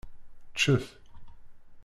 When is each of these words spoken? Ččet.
Ččet. 0.53 0.85